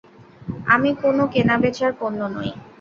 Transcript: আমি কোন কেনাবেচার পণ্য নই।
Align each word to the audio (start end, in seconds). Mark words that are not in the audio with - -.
আমি 0.67 0.89
কোন 1.01 1.17
কেনাবেচার 1.33 1.91
পণ্য 1.99 2.19
নই। 2.35 2.49